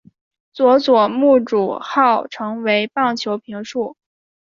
[0.51, 3.95] 佐佐木主浩成为棒球评述。